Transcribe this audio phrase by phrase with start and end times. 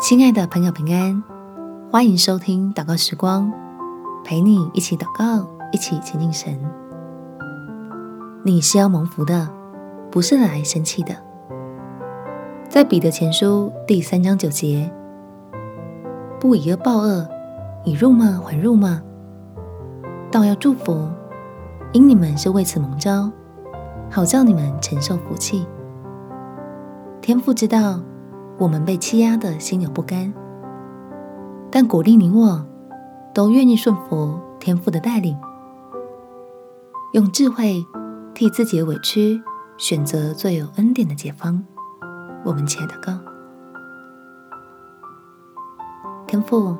[0.00, 1.24] 亲爱的朋友，平安，
[1.90, 3.52] 欢迎收听祷告时光，
[4.24, 6.56] 陪你一起祷告，一起亲近神。
[8.44, 9.48] 你是要蒙福的，
[10.08, 11.16] 不是来生气的。
[12.68, 14.88] 在彼得前书第三章九节，
[16.38, 17.28] 不以恶报恶，
[17.84, 19.02] 以辱骂还辱骂，
[20.30, 21.08] 倒要祝福，
[21.92, 23.28] 因你们是为此蒙召，
[24.08, 25.66] 好叫你们承受福气。
[27.20, 28.00] 天父知道。
[28.58, 30.34] 我们被欺压的心有不甘，
[31.70, 32.66] 但鼓励你我
[33.32, 35.38] 都愿意顺服天父的带领，
[37.12, 37.86] 用智慧
[38.34, 39.40] 替自己的委屈
[39.76, 41.64] 选择最有恩典的解方。
[42.44, 43.12] 我们且祷告：
[46.26, 46.76] 天父，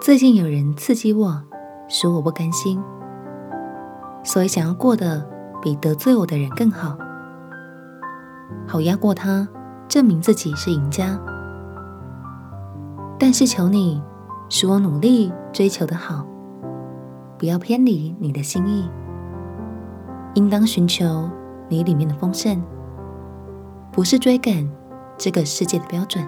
[0.00, 1.42] 最近有人刺激我，
[1.88, 2.80] 使我不甘心，
[4.22, 5.28] 所以想要过得
[5.60, 6.96] 比得罪我的人更好，
[8.68, 9.48] 好压过他。
[9.92, 11.20] 证明自己是赢家，
[13.18, 14.02] 但是求你
[14.48, 16.24] 使我努力追求的好，
[17.36, 18.88] 不要偏离你的心意，
[20.32, 21.28] 应当寻求
[21.68, 22.58] 你里面的丰盛，
[23.92, 24.66] 不是追赶
[25.18, 26.26] 这个世界的标准。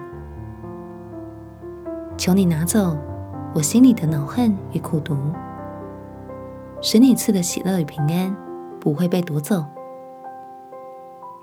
[2.17, 2.95] 求你拿走
[3.55, 5.17] 我心里的恼恨与苦毒，
[6.81, 8.37] 使你赐的喜乐与平安
[8.79, 9.65] 不会被夺走，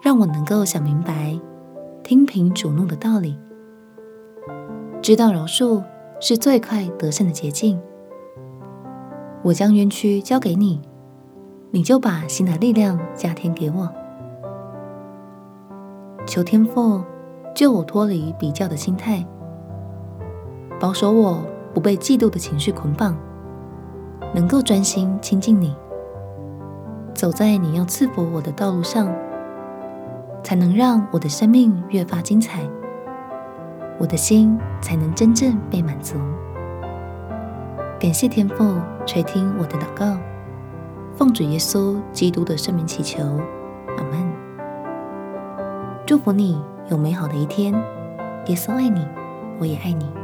[0.01, 1.37] 让我能够想明白。
[2.03, 3.39] 听凭主怒的道理，
[5.01, 5.83] 知道饶恕
[6.21, 7.81] 是最快得胜的捷径。
[9.43, 10.83] 我将冤屈交给你，
[11.71, 13.89] 你就把新的力量加添给我。
[16.27, 17.03] 求天父
[17.55, 19.25] 救我脱离比较的心态，
[20.81, 21.41] 保守我
[21.73, 23.17] 不被嫉妒的情绪捆绑，
[24.35, 25.73] 能够专心亲近你，
[27.15, 29.09] 走在你要赐福我的道路上。
[30.43, 32.61] 才能让我的生命越发精彩，
[33.99, 36.17] 我的心才能真正被满足。
[38.01, 38.77] 感谢天父
[39.07, 40.19] 垂听我的祷告，
[41.17, 43.23] 奉主耶稣基督的圣名祈求，
[43.97, 44.33] 阿门。
[46.05, 46.61] 祝福你
[46.91, 47.73] 有美好的一天，
[48.47, 49.07] 耶稣爱你，
[49.61, 50.22] 我也爱你。